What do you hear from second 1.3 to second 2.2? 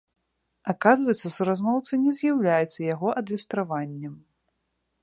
суразмоўца не